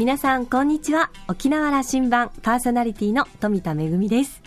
[0.00, 1.10] 皆さんこんにちは。
[1.28, 4.40] 沖縄羅針盤パーソナリティの富田恵です。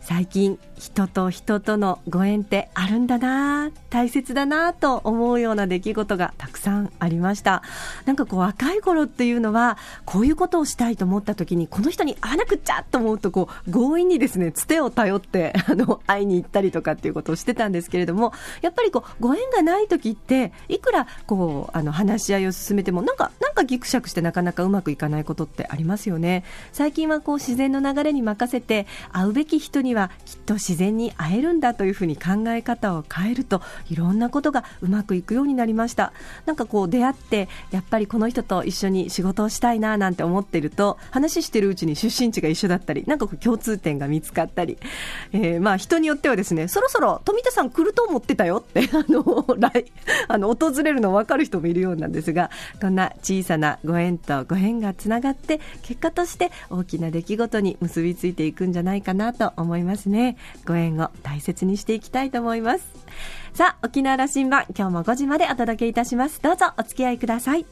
[0.00, 7.62] 最近人と人とのご縁ってあるんだな大切だなと思うような出来事がたくさんありました。
[8.06, 26.44] なんかこう若い頃っていうのはこういうことをしたいと思った時にこの人に会わなくちゃと思うとこう強引にですねつてを頼って あの会いに行ったりとかっていうことをしてたんですけれどもやっぱりこうご縁がない時っていくらこうあの話し合いを進めてもなんかなんかギクシャクしてなかなかうまくいかないことってありますよね。
[26.72, 33.60] 最近はこう自然の流れに任せて会うべき人にはきっと自然に会えるんだというふうに考え方を変えると
[33.90, 36.12] いろんなことがうまくいくようになりました。
[36.46, 44.78] なんかこう出会ってやっぱりこの人と一緒に仕事をしたいななんて思ってると話してるうちに出身地が一緒だったりなんかこう共通点が見つかったり、
[45.32, 49.86] えー、まあ人によってはですねそろそろ富田さん来ると思ってたよって あの来
[50.28, 60.36] あの訪れるの分かる人もいるようなんですがこんな小さなご縁とご縁がつながって結果として大きな出来事に結びついていくんじゃないかなと思いますね。
[60.66, 62.86] ご縁を大切にしていきたいと思います。
[63.54, 66.40] さあ沖縄羅針盤今日も5時までお届けいたします。
[66.40, 67.66] どうぞお付き合いください。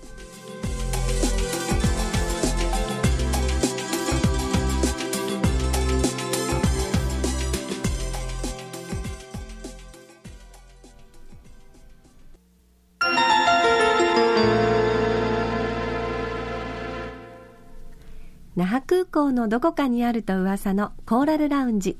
[18.56, 21.96] 那覇空港のどこかにあると噂のコーラルラウンジ。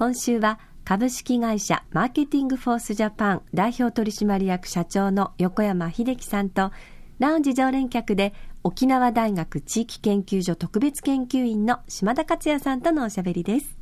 [0.00, 6.72] 今週は株式会社マーケティングフォースジャパン代表取締役社長の横山秀樹さんと
[7.18, 8.32] ラウンジ常連客で
[8.64, 13.76] 沖縄大学地域研究所特別研究員の島田克也さんとのおしゃべりです。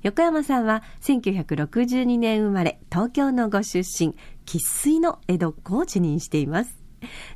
[0.00, 4.16] 横山さんは1962年生まれ東京のご出身
[4.46, 6.81] 生粋の江戸っ子を辞任しています。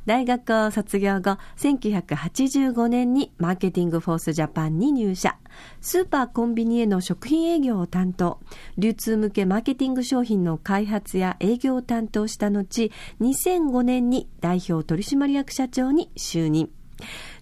[0.05, 5.37] 大学を卒業後、1985年にマーケティングフォースジャパンに入社。
[5.81, 8.39] スーパーコンビニへの食品営業を担当。
[8.77, 12.91] 流通向けマーケティング商品の開発や営業を担当した後、
[13.21, 16.69] 2005年に代表取締役社長に就任。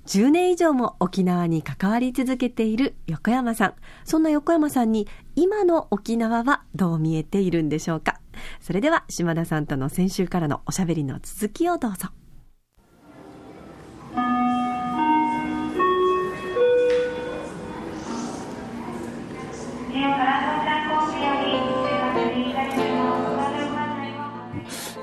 [0.05, 3.73] 10年以上も沖縄に関わり続けている横山さん。
[4.03, 8.19] そんな横山さんに今の沖縄はどう見えているんでしょうか？
[8.59, 12.09] それでは島田さんとの先週からのおしゃべりの続きをどうぞ。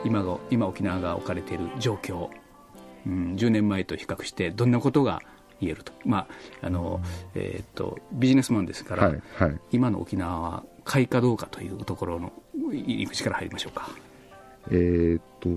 [0.05, 2.29] 今が今沖縄が置かれている状況。
[3.07, 5.23] うん、10年前と比較してどんなことが
[5.61, 6.29] 言えると,、ま
[6.63, 7.01] ああの
[7.35, 12.33] えーと、ビジネスマンですから、はいはい、今の沖縄は買いかどうかというところの
[12.71, 13.89] 入り口から入りましょうか？
[14.71, 15.49] えー、っと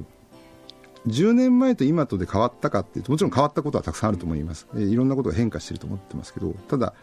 [1.07, 6.93] 10年前と今とで変わったかっていうともちろん変わったことはたくさんあると思います、えー、いろんなことが変化していると思ってますけどただ、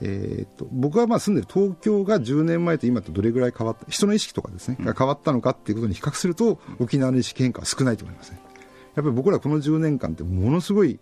[0.00, 8.40] えー、っと僕がまあ住んでる東京が10年前と今とどれぐらい変わった人の意識とかですね、が変わったのかっていうことに比較すると沖縄の意識変化は少ないと思いますね。
[8.94, 10.98] やっぱり僕らこの10年間ってものすごい、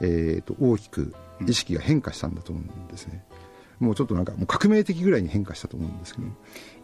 [0.00, 1.12] えーと、大きく
[1.46, 3.24] 意識が変化したんだと思うんですね。
[3.80, 6.28] もうちょっとなんかもう革命的ぐらいに変化したと思うんですけど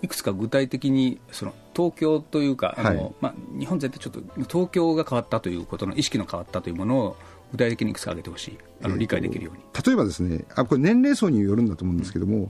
[0.03, 1.55] いくつか具体的にその
[1.89, 7.17] 東京というかあの、はい、まあ、日本全体ちょっと東京が変わったということの意識の変わったというものを
[7.53, 8.59] 具体的にいくつか挙げてほしい。
[8.83, 12.47] あの理解できるように、例えばですねあこれ年齢層によるんだと思うんですけども、うん、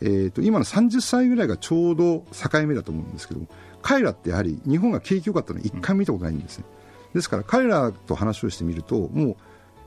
[0.00, 3.40] えーと、今の30歳ぐらいがちょうど境目だと思うんですけど
[3.82, 6.82] 彼らってやはり日本が景気良かったの一回も見たことないんですね、うん
[7.14, 9.36] ですから彼らと話をしてみるともう、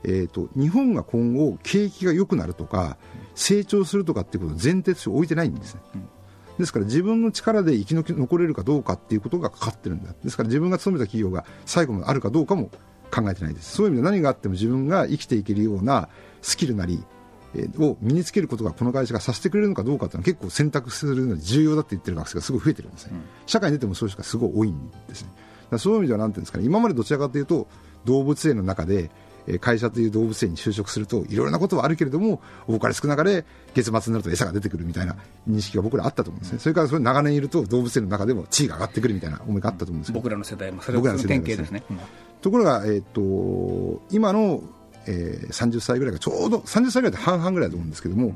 [0.04, 2.96] えーと、日本が今後景気が良くなるとか
[3.34, 5.80] 成長するとかっていうことを前提として置いてないんですね。
[6.58, 10.14] ですから自分の力で生き残れるかどうかっていうことがかかってるんだ。
[10.24, 12.70] ですから自分が勤めた企業が最後まであるかどうかも
[13.10, 13.72] 考えてないです。
[13.72, 16.08] そういう意味で何があっても自分が生きていけるような
[16.42, 17.04] スキルなり、
[17.78, 23.12] を身につけることがこの会社がさせてくれるのかどうかっていうのは結構選択するのに重要だって言ってる学生がすごい増えてるんですね。
[23.46, 25.78] 社会に出てもそういう人がすごい多いんですね。
[25.78, 27.66] そういう意味ではなんていうんですかね今までどちらかというと
[28.04, 29.10] 動物園の中で
[29.60, 33.44] 会社という動物園に就職するといろいろなことはあるけれども多かれ少なかれ
[33.74, 35.16] 月末になると餌が出てくるみたいな
[35.48, 41.82] 認識が僕らあったと思うんですね、それからそれ長年いると動物園の中でも地位が上がってくるみたいな思いがあったと思うんです僕らの世代もそれは典型ですね。
[42.42, 44.62] ところが、えーと、今の、
[45.06, 48.34] えー、30歳ぐらいがちょうど30歳ぐらいで半々ぐらいだと思うんですけども、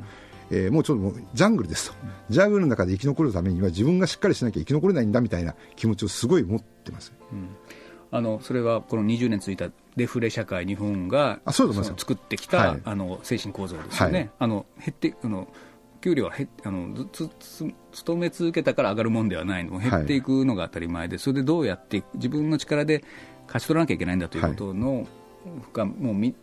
[0.51, 1.97] えー、もうちょっともうジャングルですと、
[2.29, 7.13] ジャングルの中で生き残るためには自分がしっかりしなきゃ生き残れないんだみたいな気持ちをすごい持ってます。
[7.33, 7.49] うん
[8.13, 15.49] あのそれはこの20年続いたデフレ社会、日本が作ってきた、はい、あの精神構造ですよね、はい、あの減ってあの
[16.01, 23.05] 給料は減あのずつ勤め続けたから上がるもんではないの、減っていくのが当たり前で、それでどうやって自分の力で
[23.47, 25.07] 勝ち取らなきゃいけないんだということの、
[25.75, 26.35] はい、もうみ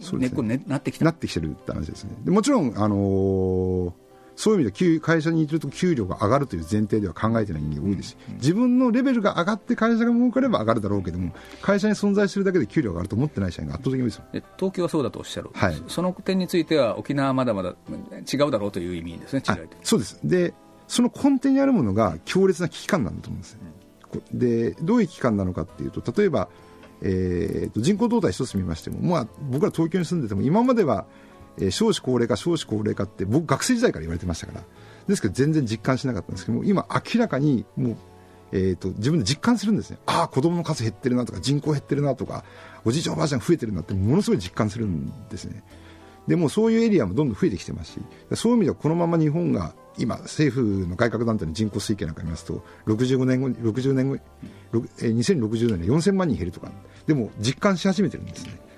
[0.00, 1.04] その根っこになってきた。
[1.04, 2.12] なってきてるって話ですね。
[2.24, 4.09] でもちろん、あのー
[4.40, 17.74] そういう意味では会社にいると給料が上がるという前提では考えてない人間が多いですし、自分のレベルが上がって会社が儲かれば上がるだろうけども、会社に存在するだけで給料が上がると思ってない社員が圧倒的に多いです東京はそうだとおっしゃる、はい、その点については、沖縄はまだまだ
[18.32, 19.56] 違うだろうという意味ですね、違い。
[19.82, 20.18] そうです。
[20.24, 20.54] で、
[20.88, 23.58] その根底にあるものが強烈な危機感なんだと思うんです、
[24.32, 26.48] うん、でどういう危機感なのかっていうと、例えば、
[27.02, 31.04] えーと、人口動態一つ見ましても、まあ、僕ら東京に住んでても、今までは、
[31.58, 34.62] えー、少子高齢化、少子高齢化って、僕、学生時代から言われてましたから。
[35.10, 37.96] ですけど全然実感しなかったんですけど今明らかにもう、
[38.52, 39.98] えーと、自分で実感するんですね。
[40.06, 42.44] ああ子供の数減ってるなとか人口減ってるなとか
[42.84, 45.62] おじいちゃんおばあちゃん増えてるなってものすごい実感するんですね。
[46.26, 48.00] でもそういうエリアもどんどん増えてきてますし
[48.34, 54.18] そういう意味ではこのまま日本が今政府の外郭団体の人口推計なんか見ますと65年後60年後
[54.72, 56.70] 2060年に4000万人減るとか。
[57.06, 58.69] でも実感し始めてるんですね。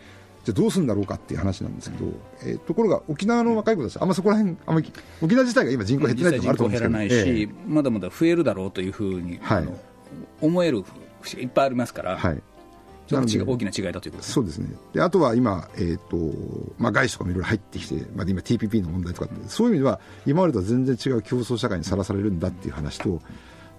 [0.45, 2.07] じゃあどうするんだろうかっていう話なんですけど、
[2.43, 9.69] えー、ところが沖縄の若い子たち、あんまそこら辺あんまり沖縄自体が今、人口減ってないところあると思うんですけど、ないし、えー、まだまだ増えるだろうというふうに、はい、
[10.41, 10.85] 思える
[11.21, 12.17] 節がいっぱいありますから。
[12.17, 12.43] はい。
[13.11, 14.75] 大きな違いだということそうですね。
[14.95, 16.17] であとは今、えーと
[16.79, 23.21] まあ、外資とかもいろいろ入ってきて、まあ、今、TPP の問題とかそういう意味では今までとは全然違う競争社会にさらされるんだっていう話と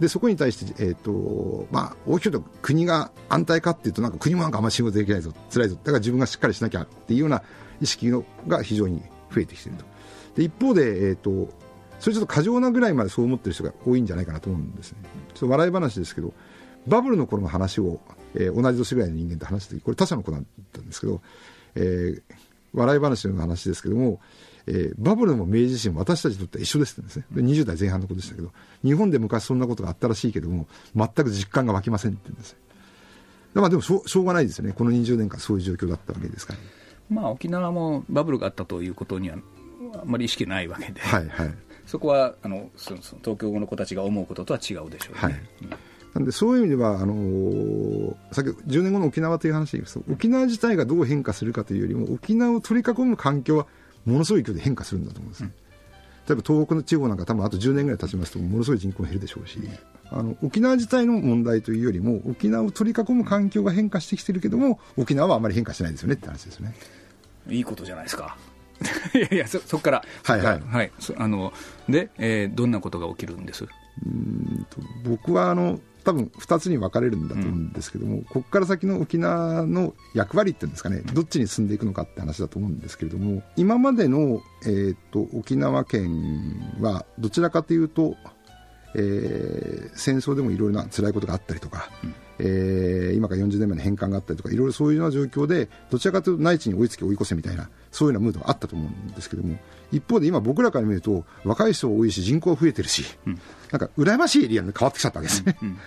[0.04, 7.42] でそこに対して、えーとまあ、大きく言うと国が安泰かっていうとなんか国もなんかあんまり仕事できないぞ辛いぞだから自分がしっかりしなきゃっていうような
[7.80, 9.02] 意識のが非常に
[9.34, 9.86] 増えてきてると。
[10.36, 11.48] で一方で、えーと、
[12.02, 14.98] それちょっと過剰なぐらいまでそう思ってる人が多いんじゃないかなと思うんですね。
[15.36, 16.34] ちょっと笑い話ですけど
[16.86, 18.02] バブルの頃の話を、
[18.36, 21.22] えー、同じ年ぐらいの人間と話してこれ他社の子だったんですけど、
[21.76, 22.22] えー、
[22.74, 24.20] 笑い話の話ですけども
[24.66, 27.26] えー、バブルも明治維新も私たちにとっては一緒ですですね。
[27.32, 28.52] で20代前半のことでしたけど、
[28.84, 32.56] 日本で昔そんなことがあったらしいけども、全く実感が湧きませんって言うんです。
[33.54, 34.74] まあでもしょしょうがないですよね。
[34.74, 36.66] この20年間そういう状況だったわけですから、ね。
[37.10, 39.38] まあ沖縄もバブルがあったということには
[40.02, 41.54] あんまり意識ないわけで、はいはい、
[41.86, 45.20] そこはあのその東京の子たちが思うこととは違うでしょうね。
[45.20, 45.36] はい
[46.14, 53.66] なんでそういう意味ではあのー、先ほど10年後の沖縄という話で言いますと沖縄自体がどう変化するかというよりも沖縄を取り囲む環境は
[54.06, 55.52] ものすごい勢いで変化するんだと思うんですね、
[56.28, 59.60] 例えば東北の地方なんか多分あと10年ぐらい経ちますとものすごい人口減るでしょうし、
[60.10, 66.76] あの沖縄自体の問題というよりも沖縄を取り囲む環境が変化してきてるけども沖縄はあまり変化してないですよねって話ですよね。
[67.50, 68.38] いいことじゃないですか。
[69.16, 70.04] いやいやそそこから。
[70.24, 71.54] はいはい、はい、あの
[71.90, 73.66] で、えー、どんなことが起きるんです？
[74.06, 88.16] うんと僕はあの多分2つに分かれるんだと思うんですけども、うん、ここから先の沖縄の役割っていうんですかね、どっちに進んでいくのかって話だと思うんですけれども、今までの、えーと、沖縄県はどちらかというと、
[88.96, 99.58] えー、戦争でもいろいろな辛いことがあったりとか、うん、えー、今から40年前の返還があったりとか、いろいろそういうような状況で、どちらかというと内地に追いつけ追い越せみたいな、そういうようなムードがあったと思うんですけども、
[99.92, 103.40] 一方で今、僕らから見ると、若い人多いし、人口増えてるし、うん、
[103.74, 105.44] なんか羨ましいエリアに変わってきちゃったわけです。
[105.44, 105.58] ね。
[105.64, 105.78] うんうん、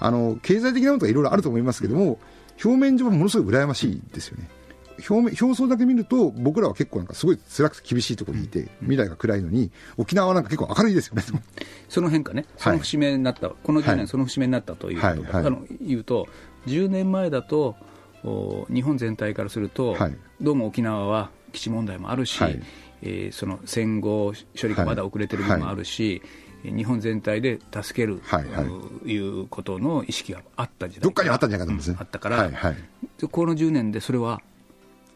[0.00, 2.18] あの経済的なことがいろいろあると思いますけども、
[2.64, 4.48] 表面上はものすごい羨ましいですよね。
[5.08, 11.22] 表面表層だけ見ると僕らは結構なんかすごい辛くて厳しいところにいて、未来が暗いのに沖縄はなんか結構明るいですよね。
[11.90, 12.46] その変化ね。
[12.56, 16.26] その節目になった、はい、この10年その節目になったというはい、あの言うと
[16.66, 17.76] 10年前だと
[18.72, 22.60] 日本全体からすると、はい、どうも沖縄は基地問題もあるし、はい、
[23.02, 26.22] えー、その戦後処理がまだ遅れてる部分もあるし、
[26.64, 28.64] 日本全体で助ける、はいは
[29.04, 31.02] い、いうことの意識があった時代。
[31.02, 32.76] どっかにあったんじゃないかと思うんですね、あったから、はいはい、
[33.30, 34.40] この10年でそれは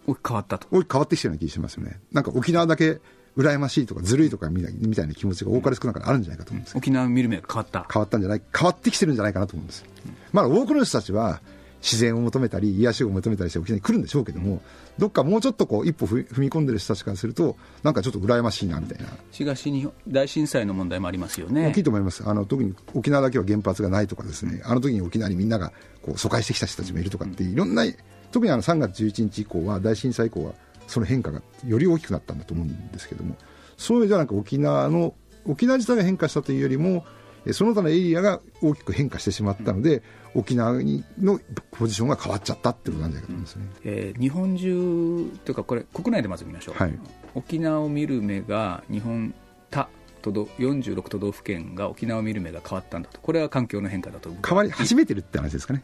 [0.07, 0.69] 大きく変わったと。
[0.71, 2.01] 大きく変わってきてるような気がしますよね。
[2.13, 3.01] なんか沖縄だけ
[3.37, 7.87] 羨ましいとかずるいとかみたいな気持ちが多かれ少なかれあるんじゃないかと思うんです、沖縄見る目が変わった。
[7.91, 11.41] 変わったんじゃない変わってきてるんじゃないかなと思うんです、うん、まあ多くの人たちは
[11.81, 14.63] 自然を求めたり癒しを求めたりして沖縄に来るんでしょうけども
[14.99, 19.09] どっかもうちょっとこう一歩踏み込んでる人たちからするとなんかちょっと羨ましいなみたいな。
[19.31, 21.69] 東日本大震災の問題もありますよね。
[21.69, 22.23] 大きいと思います。
[22.27, 25.73] あの特に沖縄だけは原発がないとかですねあの時に沖縄にみんなが
[26.03, 27.85] こう疎開してきた人たちもいるとかっていろんな
[28.33, 30.53] 特にあの3月11日以降は大震災以降は
[30.87, 33.37] その変化がより大きくなったんだと思うんですけども
[33.77, 35.15] そういう意味ではなんか沖縄の
[35.47, 37.05] 沖縄自体が変化したというよりも
[37.53, 40.03] その他のエリアが大きく変化してしまったので、
[40.35, 40.81] 沖縄
[41.19, 46.99] のポジションが変わっちゃったってことなんじゃないかと思いますね、えー、日本中というか、これ、国内でまず見ましょう、はい、
[47.35, 49.35] 沖縄を見る目が日本
[49.71, 49.89] 他
[50.23, 55.83] 都道46都道府県が沖縄を見る目が変わったんだと、これは環境の変化だと変わり始めてるって話ですかね。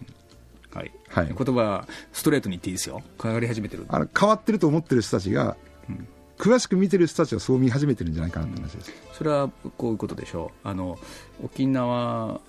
[0.72, 3.86] はい、はい、言葉ストレートに言っていいですよ、変わり始めてる。
[3.88, 5.56] あの変わってると思ってる人たちが、
[5.88, 6.08] うん
[6.38, 10.68] 詳しく見てる人たちはそう見始めてるんじゃないかなって話です、それはこういうことでしょう。
[10.68, 10.98] あの
[11.42, 12.40] 沖縄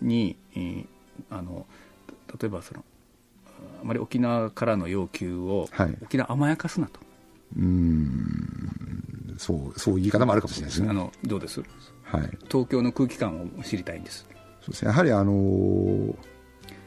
[0.00, 0.36] に
[1.30, 1.66] あの
[2.40, 2.84] 例えばその
[3.80, 7.00] あまり沖縄からの要求を、はい、沖縄甘やかすなと。
[7.56, 9.36] うん。
[9.38, 10.88] そうそういう言い方もあるかもしれないですね。
[10.88, 11.60] あのどうです、
[12.02, 14.26] はい、東京の空気感を知りたいんです。
[14.62, 14.90] そうですね。
[14.90, 16.14] やはりあのー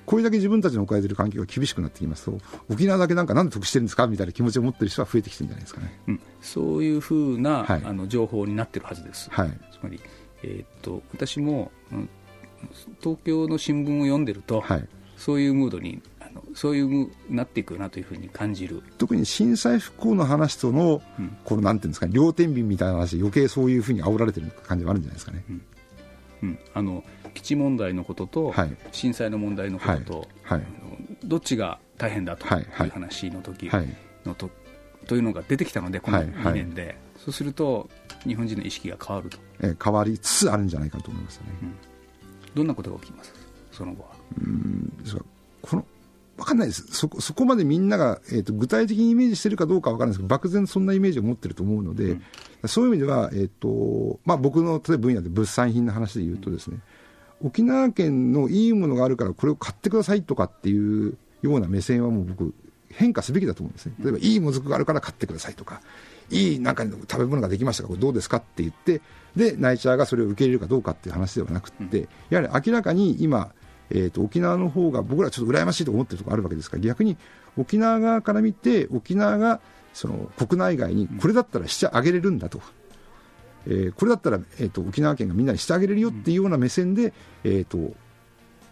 [0.09, 7.81] これだけ自分たちの置かれている環境が厳しくなってきますと沖縄だけなんかなんで得してるんですかみたいな気持ちを持っている人は増えてきてるんじゃないですかね、うん、そういうふうな、はい。
[7.85, 9.51] あの情報になってるはずです、はい。
[9.71, 10.01] つまり、
[10.41, 12.09] えーっと私も、うん
[13.01, 21.37] 東京の新聞を読んでると、はい、そういうムードにあのそういうムなっていくなというふうに感じる、特に震災復興の話との、うん。
[21.45, 25.45] このなんていうんですかね両天秤みたいな話で余計そういうふうに煽られてる感じはあるんじゃないですかね、
[26.43, 28.77] うん、あの基地問題のことと、はい。
[28.91, 30.59] 震災の問題のことと、はい。
[30.59, 32.67] あのどっちが大変だとはい。
[32.71, 32.87] はい。
[32.87, 33.87] いう話の時はい。
[34.25, 34.49] のと,、
[35.07, 36.27] というのが出てきたので、このはい。
[36.31, 36.53] はい。
[36.53, 37.89] 2年で、そうすると
[38.25, 41.51] 日本人の意識が変わると、えー変わりつつあるんじゃないかと思いますよね、
[42.55, 43.33] どんなことが起きます、
[43.71, 44.09] その後は。
[45.03, 45.21] ですが
[45.61, 45.85] この
[46.37, 46.87] 分かんないです。
[46.91, 52.17] そこそこまでみんなが、えー、と具体的にイメージしてるかどうかは分からないですけど漠然とそんなイメージを持ってると思うので、
[52.65, 56.79] そういう意味では、えーとまあ、僕の例えば分野で物産品の話で言うとですね、
[57.43, 62.53] 沖縄県のいいものがあるからこれを買ってくださいとかっていうような目線はもう僕
[62.91, 63.93] 変化すべきだと思うんですね。
[63.99, 65.81] 例えばいいもずくがあるから買ってくださいとか
[66.31, 69.01] いいなんか食べ物ができましたからこれどうですかって言って
[69.35, 73.51] でナイチャーがそれを受け入れるかどうかっていう話ではなくって、やはり明らかに今
[73.91, 77.17] えー、と沖縄の方が僕らちょっと羨ましいと思ってるところあるわけですから逆に
[77.57, 79.61] 沖縄側から見て沖縄が
[79.93, 82.61] その国内外にこれだったらしてあげれるんだと、
[83.67, 87.13] えーこれだったら、えー、と沖縄県がみんなにしてあげれるよっていうような目線で、
[87.43, 87.93] えー、と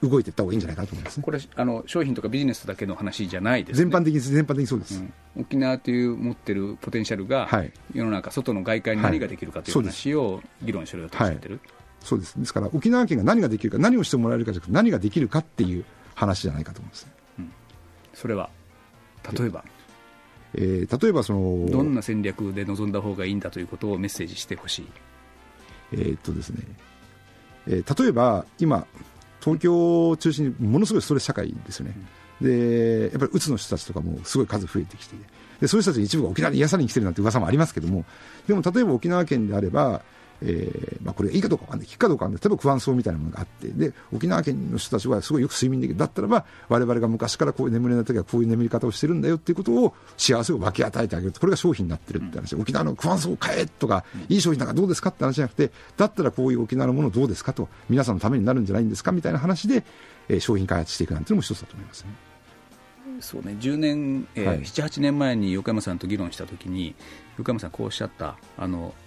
[0.01, 1.23] 動いていった方がいいんじゃないかなと思いますね。
[1.23, 5.41] これあの商品とかビジネスだけの話じゃないです、ね、全般的に全般的にそうです、うん。
[5.41, 7.71] 沖縄という持ってるポテンシャルが、はい。
[7.93, 9.85] 世の中、外の外界に何ができるかというはい。
[9.85, 11.59] 話を議論しろよとおっしゃってる、
[12.01, 12.39] そうです。
[12.39, 17.07] ですから沖縄県が何ができるか何をしてもらえるかじゃなくて何ができるかっていう話じゃないかと思います、
[18.13, 18.49] それは
[19.37, 19.76] 例えば、えー
[20.53, 24.87] 例えばそのどんな戦略で臨んだ方がいいんだということをメッセージしてほしい、
[25.93, 26.63] えーっとですね、
[27.67, 28.87] えー例えば今、
[29.41, 31.95] 東京を中心にものすごいストレス社会ですよね、
[32.41, 35.15] でやっぱりうつの人たちとかもすごい数増えてきて。
[35.59, 38.05] で、そういう人たちの一部が沖縄に癒されに来てるなんて噂もありますけども、
[38.47, 40.03] でも例えば沖縄県であれば、
[40.41, 59.83] えーまあ、これいいかどうかわかんない、聞くかどうかわかんない、例えば不安そうみたいなものがあって、で沖縄県の人たちはすごいよく睡眠できる、だったらば、我々が昔からこういう眠れない時はこういう眠り方をしてるんだよっていうことを幸せを分け与えてあげると、これが商品になってるって話、沖縄の不安そうを買えとか、いい商品なんかどうですかって話じゃなくて、だったらこういう沖縄のものどうですかと、皆さんのためになるんじゃないんですかみたいな話で、
[60.29, 62.09] えー商品開発していくなんていうのも一つだと思いますね。
[63.19, 64.59] そうね、10年、えーはい。
[64.59, 66.95] 7、8年前に横山さんと議論したときに、
[67.37, 68.93] 横山さん、こうおっしゃった、あの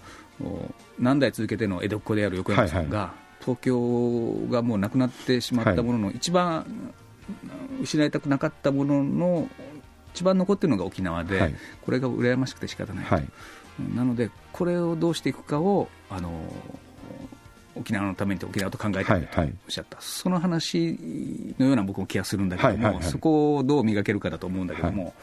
[0.99, 6.65] 何代続けての江戸っ子である横山さんが、東京がもうなくなってしまったものの、一番
[7.81, 9.49] 失いたくなかったものの、
[10.13, 11.55] 一番残ってるのが沖縄で、はい。
[11.81, 13.27] これが羨ましくて仕方ないと、はい。
[13.95, 16.31] なので、これをどうしていくかを、あの
[17.73, 19.45] 沖縄のために沖縄と考えていくとおっはい。
[19.45, 23.03] はいしゃった、その話のような僕も気がするんだけども、はいはいはい。
[23.03, 25.13] そこをどう磨けるかだと思うんだけども、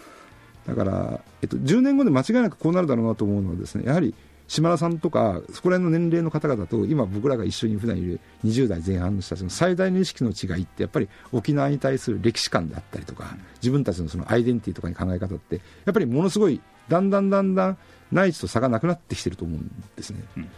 [0.69, 4.15] だから、えっと、10年後で間違いなくこうなるだろうなと思うのはですねやはり
[4.49, 17.79] 島田さんとかそこら辺の年齢の方々と今僕らが一緒に普段いる20代前半の人たちの最大の意識の違いってやっぱり沖縄に対する歴史観であったりとか自分たちのそのアイデンティティとかに考え方ってやっぱりものすごいだんだんだんだん
[18.11, 20.23] 内地と差がなくなってきてると思うんですね。
[20.37, 20.49] うん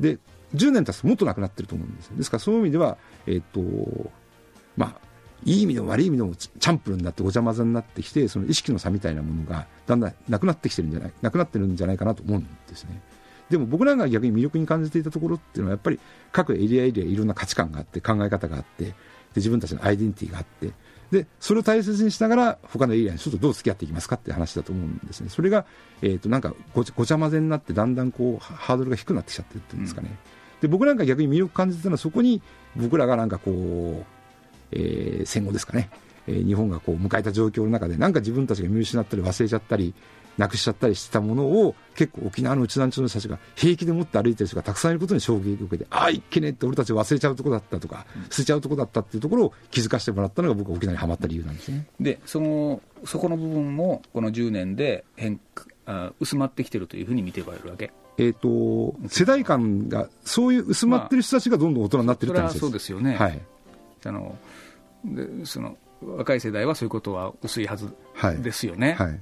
[0.00, 0.18] で
[0.54, 3.60] 10年経つともっとなくなってると思うんですよですからそういう意味では、えっと
[4.76, 5.00] まあ、
[5.44, 13.00] いい意味でも悪い意味でもチャンプルになってごちゃ混ぜになってきてその意識の差みたいなものがだんだんなくなってきてるんじゃないなくなってるんじゃないかなと思うんですね。
[13.50, 15.98] でも僕らが逆に魅力に感じていたところっていうのはやっぱり
[16.32, 18.94] 各エリアエリアいろんな価値観があって考え方があってで
[19.36, 20.70] 自分たちのアイデンティティがあって
[21.10, 25.28] でそれを大切にしながら他のエリアにちょっとどう付き合っていきますかって話だと思うんですね。
[25.28, 25.64] それが、
[26.02, 30.16] えー、となんかごちゃごちゃ混ぜになってだんだんこうハードルが低くなってきちゃってるっていうんですかね、
[30.60, 32.42] で僕なんか逆に魅力感じてたのはそこに
[32.76, 34.04] 僕らがなんかこう、
[34.70, 35.90] えー戦後ですかね、
[36.28, 39.94] えー日本がこう迎えた状況の中でなんか自分たちが見失ったり忘れちゃったり
[40.38, 51.86] なくしちゃったりしてたものを結構沖縄の内団地の人たちが平気で持って歩いてる人がたくさんいることに衝撃を受けてああいっけねえって俺たち忘れちゃうとこだったとか捨てちゃうとこだったっていうところを気づかせてもらったのが僕は沖縄にはまった理由なんですね。
[52.00, 57.92] でそのそこの部分もこの10年で変化あ薄まってきてるというふうに見てばれるわけ。
[58.18, 62.58] えー、と世代間がそういう薄まってる人たちがどんどん大人になってるって話です。
[62.60, 63.40] そうですよね、はい
[64.02, 64.36] あの
[65.04, 69.20] でその若い世代はそういうことは薄いはずはいですよね、はい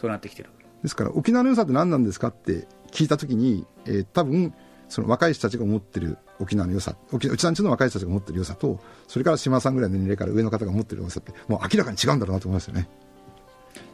[0.00, 0.50] そうなってきてる。
[0.82, 4.54] ですから沖縄の良さって何なんですかって聞いたときに、えー多分
[4.88, 12.88] その若い人たちが思ってる沖縄の良さ沖縄うちなんちの若い人たちが思ってる良さとそれから島さんぐらいの年齢から上の方が思ってる良さってもう明らかに違うんだろうなと思いますよね。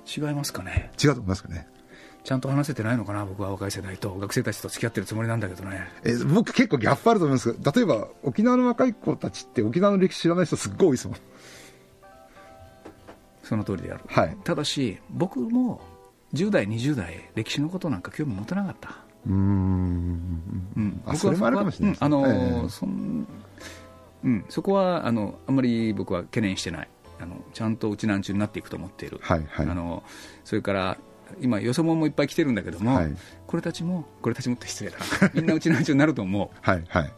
[0.06, 0.90] 違いますかね。
[1.02, 1.68] 違うと思いますかね。
[2.24, 5.86] ちゃんと話せてないのかな、僕は若い世代と、学生たちと付き合ってるつもりなんだけどね。
[6.02, 7.52] え僕、結構ギャップあると思います。
[7.52, 11.16] けど、例えば沖縄の若い子たちって、沖縄の歴史知らない人、すっごい多いですもん。
[13.44, 15.80] その通りである、はい、ただし、僕も
[16.34, 18.96] 10代、20代、歴史のことなんか興味持てなかった。
[19.26, 20.42] うん。
[20.76, 23.26] うん、僕はそれもあるかもしれない、ね、あの、えー、そん
[24.24, 26.88] うん、そこはあのあんまり僕は懸念してない。
[27.18, 30.02] あのちゃんとうちなんちゅうになっていくと思っている、はいはい、あの
[30.44, 30.98] それから
[31.40, 33.16] 今、よそ者もいっぱい来てるんだけども、はい、
[33.46, 36.56] これたちも、これたちもって失礼だな、みんなうちなんちゅうになると思う。
[36.60, 37.12] はいはい。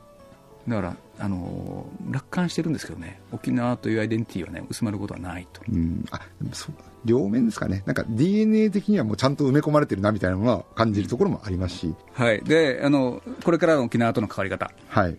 [0.66, 5.62] だから、あの楽観してるんですけどね、沖縄というアイデンティティはね、薄まることはないと。
[5.70, 6.04] うん。
[6.10, 6.20] あ
[6.52, 6.74] そう
[7.04, 15.16] 両面ですかね、なんか DNA 的にはもうちゃんと埋め込まれてるなみたいなのは感じるところもありますし、はい、であのこれからの沖縄との関わり方、はい、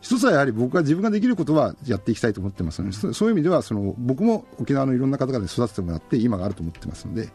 [0.00, 7.28] 一つはやはり僕は自分ができることはやっていきたいと思ってますので、そういう意味ではその僕も沖縄のいろんな方々に育ててもらって今があると思ってますので、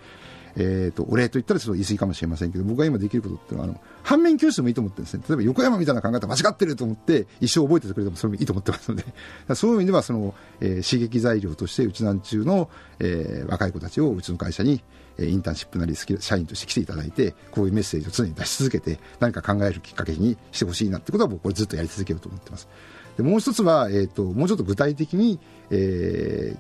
[0.58, 5.24] えーと、お礼と言ったらちょっと言い過ぎかもしれませんけど僕が今できることっていうのはあの反面教師でもいいと思ってるんですね。
[5.28, 9.04] 例えば横山みたいな考え方間違ってると思って一生覚えててくれてもそれもいいと思ってますので
[9.56, 12.70] そういう意味ではその、えー、刺激材料としてうちなん中の、
[13.00, 14.82] えー、若い子たちをうちの会社に
[15.20, 22.68] インターンシップなり社員として来ていただいてこういうメッセージを常に出し続けて何か考えるきっかけにしてほしいなってことは僕これずっとやり続けようと思ってます。
[23.18, 26.60] でもう一つは、えーと、もうちょっと具体的に、えー、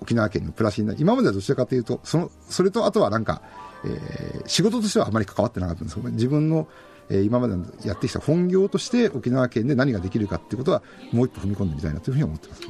[0.00, 3.42] 沖縄県の暮らしになる今まではどちらかというとそのそれとあとはなんか
[3.84, 6.68] えー、仕事としてはあまり関わってなかったんですけど、自分の、
[7.08, 7.54] えー、今まで
[7.84, 12.62] やってきた本業として沖縄県で何ができるかっていうことはもう一歩踏み込んでみたいなというふうに思ってます。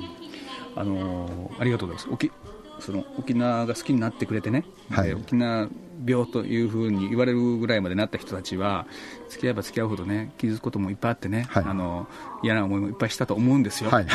[0.76, 2.14] あのー、ありがとうございます。
[2.14, 2.30] 沖
[2.78, 5.68] その沖縄が好きになってくれてね、はい、沖縄
[6.06, 8.86] 病というふうに言われるぐらいまでなった人たちは
[9.28, 12.08] 付き合えば付き合うほどね気づくこともいっぱいあってね、はい、あの
[12.42, 14.06] 嫌な思いもいっぱいしたと思うんですよ、はい、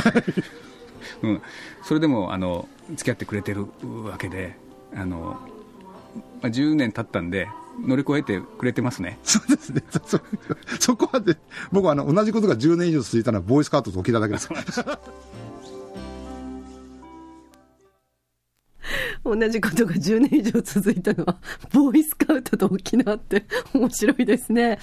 [1.21, 1.41] うん、
[1.83, 3.68] それでもあの付き合ってくれてる
[4.03, 4.55] わけで
[4.96, 5.37] あの
[6.41, 7.48] まあ、10年経ったんで、
[7.85, 9.20] 乗り越えてくれてますね。
[9.24, 9.83] そうですね。
[9.89, 10.20] そ、
[10.79, 11.37] そこはで、
[11.72, 14.50] 僕はあの、同じことが10年以上続いたのは、ボーイスカートと沖縄だけです。
[19.25, 21.38] 同じことが10年以上続いたのは、
[21.74, 24.77] ボーイスカウトと沖縄って面白いですね。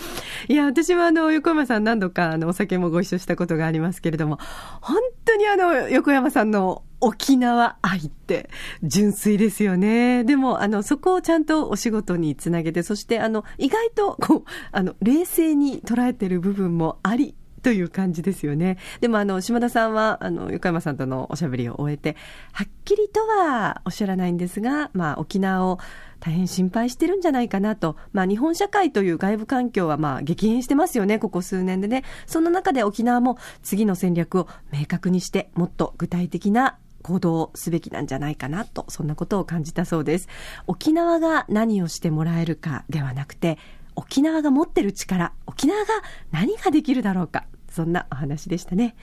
[0.48, 4.38] いや、私はあの、横山さん何度かあの、お酒もご一緒したことがありますけれども、
[4.81, 8.48] 本当にあの、横山さんの沖縄愛って
[8.83, 10.24] 純粋ですよね。
[10.24, 18.79] でも、あの、そこをちゃんとお仕事につなげて、そして、あの、意外と、こう、あの、冷静に捉えてる部分もあり、という感じですよね。
[19.01, 22.16] でもあの、島田さんは、あの、横山さんとのおしゃべりを終えて、
[22.53, 25.79] はっきりとはおっしゃらないんですが、まあ、沖縄を
[26.20, 27.96] 大変心配してるんじゃないかなと。
[28.12, 32.05] まあ、日本社会という外部環境はまあ、激変してますよね、ここ数年でね。
[32.27, 40.29] その中で沖縄も次の戦略を明確にして、もっと具体的な行動をすべきなんじゃないかなと、そんなことを感じたそうです。
[40.66, 43.59] 沖縄が何をしてもらえるかではなくて、
[43.94, 45.92] 沖縄が持ってる力、沖縄が
[46.31, 47.44] 何ができるだろうか。
[47.72, 48.94] そんなお話でしたね。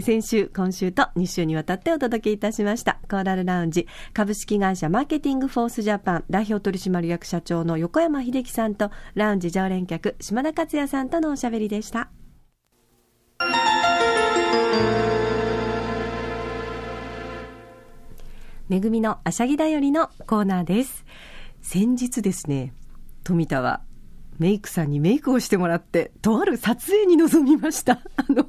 [0.00, 2.98] 先週、今週と2週にわたってお届けいたしました。
[3.08, 12.10] コーラルラウンジ、株式会社マーケティングフォースジャパン代表取締役社長の横山秀樹さんと、ラウンジ常連客、島田克也さんとのおしゃべりでした。
[18.68, 21.04] めぐみのあしゃぎだよりのコーナーです。
[21.62, 22.72] 先日ですね、
[23.24, 23.82] 富田は
[24.40, 28.00] メイクさんにメイクをしてもらって、とある撮影に臨みました。
[28.16, 28.46] あの、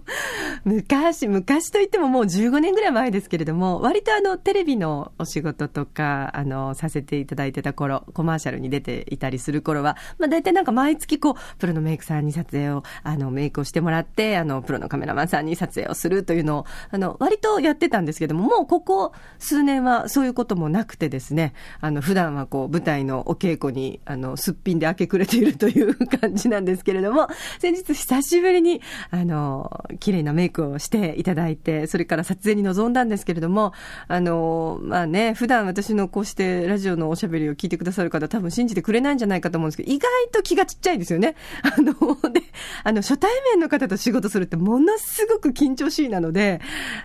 [0.63, 27.27] 昔、昔といってももう15年ぐらい前ですけれども、割とあの、テレビのお仕事とか、あの、させていただいてた頃、コマーシャルに出ていたりする頃は、まあ大体なんか毎月こう、プロのメイクさんに撮影を、あの、メイクをしてもらって、あの、プロのカメラマンさんに撮影をするというのを、あの、割とやってたんですけども、もうここ数年はそういうこともなくてですね、あの、普段はこう、舞台のお稽古に、あの、すっぴんで明け暮れているといういう感じなんですけれども、
[27.59, 33.73] 先日久しぶりに、あの、綺麗なメイクをしていただいて、それから撮影に臨んだんですけれども、
[34.07, 41.35] あの、まあね、普段私のこうしてラジオのおしゃべりを聞いてくださる方多分信じてくれないんじゃないかと思うんですけど、意外と気がちっちゃいですよね。
[41.63, 41.93] あの、
[42.31, 42.43] で、
[42.83, 46.61] あの、初対面の方と仕事するってものすごく緊張しいなので、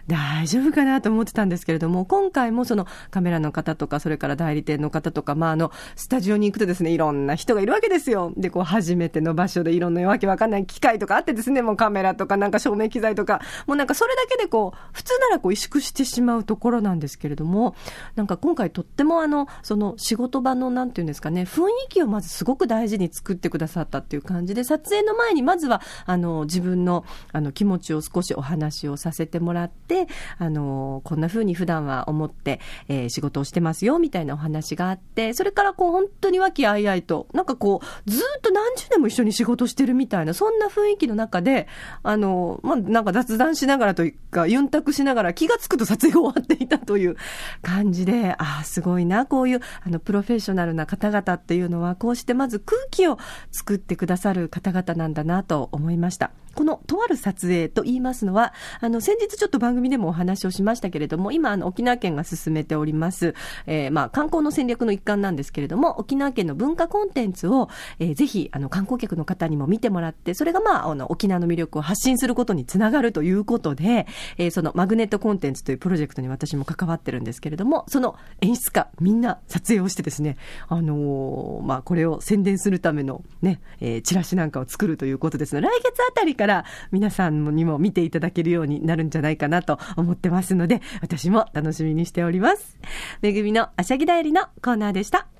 [0.06, 8.32] 大丈夫かなと思ってたんですけれども、今回もそのカメラの方とか、それから代理店の方とか、まあ、あの、スタジオに行くとですね、いろんな人がいるわけですよ。
[8.36, 17.74] で、こう初めての場所でいろんなわけわかんない機械とかあってですね、もうカメラとかなんか照明機材とか、もうなんかそれだけでこう、普通ならこう萎縮してしまうところなんですけれども、
[18.16, 41.66] なんか今回とってもあの、その仕事場のなんていうんですかね、雰囲気をまずすごく大事に作ってくださったっていう感じで、撮影の前にまずは、あの、自分の、あの、気持ちを少しお話をさせてもらって、あの、こんな風に普段は思って、えー、仕事をしてますよ、みたいなお話があって、それからこう、本当に和気あいあいと、なんかこう、ずっとと何十年も一緒に仕事してるみたいな、そんな雰囲気の中で、
[42.02, 47.16] あの、まあ、なんか雑談しながらというか、ユンタクしながら気がつくと撮影が終わっていたという
[47.62, 53.18] 感じで、ああ、すごいな、こういう、あの、プロフェッショナルな方々っていうのは、こうしてまず空気を
[53.50, 56.30] 作ってくださる方々なんだなと思いました。
[56.56, 63.34] このとある撮影と言いますのは、あの、先日ちょっと番組でもお話をしましたけれども、今、あの、沖縄県が進めております、
[63.66, 74.06] えー、まあ、観光の戦略の一環なんですけれども、沖縄県の文化コンテンツを、えー、ぜひ、あの、観光客の方にも見てもらって、それがまあ、あの、沖縄の魅力を発信することにつながるということで、
[74.38, 80.38] えー、そのマグネットコンテンツというプロジェクトに私も関わってるんですけれども、その演出家、みんな撮影をしてですね、
[80.68, 92.78] あの、まあ、これを宣伝するためのね、え、チラシなんかを作るということですので、来月あたりから皆さんにも見ていただけるようになるんじゃないかなと思ってますので、私も楽しみにしております。
[93.22, 95.35] めぐみのあしゃぎだよりのコーナーでした。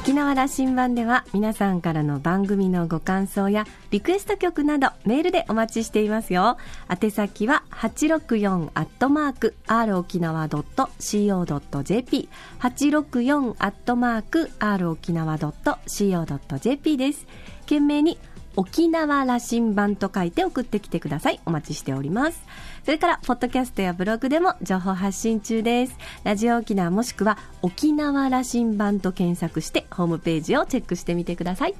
[0.00, 6.56] 沖縄羅針盤では皆さんからの番組のご感想やリクエスト曲などメールでお待ちしていますよ。
[6.88, 17.26] 宛先は864アットマーク r 沖縄 .co.jp 864アットマーク r 沖縄 .co.jp です。
[17.64, 18.18] 懸命に
[18.56, 21.40] 沖縄羅針盤と書いて送ってきてください。
[21.44, 22.40] お待ちしております。
[22.84, 25.96] それから、ポッドキャストやブログでも情報発信中です。
[26.24, 31.74] ラジオ沖縄もしくは沖縄羅針盤と検索してホームページをチェックしてみてください。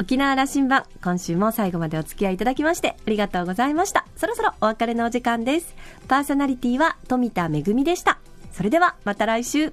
[0.00, 4.04] 沖縄羅針盤、今週も最後までお付き合いいただきましてありがとうございました。
[4.16, 5.74] そろそろお別れのお時間です。
[6.06, 8.18] パーソナリティは富田恵でした。
[8.52, 9.72] それではまた来週。